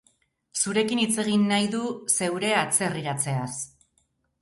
Zurekin 0.63 1.01
hitz 1.01 1.13
egin 1.25 1.45
nahi 1.53 1.69
du 1.77 1.83
zeure 2.17 2.53
atzerriratzeaz. 2.65 3.51